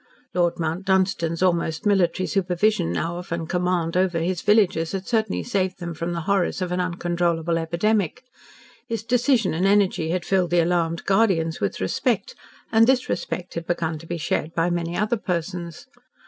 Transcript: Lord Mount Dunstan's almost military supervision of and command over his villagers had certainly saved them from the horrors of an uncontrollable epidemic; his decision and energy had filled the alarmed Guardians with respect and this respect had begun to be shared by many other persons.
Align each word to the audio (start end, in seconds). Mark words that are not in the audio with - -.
Lord 0.33 0.57
Mount 0.57 0.83
Dunstan's 0.83 1.43
almost 1.43 1.85
military 1.85 2.25
supervision 2.25 2.97
of 2.97 3.31
and 3.31 3.47
command 3.47 3.95
over 3.95 4.17
his 4.17 4.41
villagers 4.41 4.93
had 4.93 5.05
certainly 5.07 5.43
saved 5.43 5.77
them 5.77 5.93
from 5.93 6.11
the 6.13 6.21
horrors 6.21 6.59
of 6.59 6.71
an 6.71 6.79
uncontrollable 6.79 7.59
epidemic; 7.59 8.23
his 8.87 9.03
decision 9.03 9.53
and 9.53 9.67
energy 9.67 10.09
had 10.09 10.25
filled 10.25 10.49
the 10.49 10.59
alarmed 10.59 11.05
Guardians 11.05 11.59
with 11.61 11.79
respect 11.79 12.33
and 12.71 12.87
this 12.87 13.09
respect 13.09 13.53
had 13.53 13.67
begun 13.67 13.99
to 13.99 14.07
be 14.07 14.17
shared 14.17 14.55
by 14.55 14.71
many 14.71 14.97
other 14.97 15.17
persons. 15.17 15.85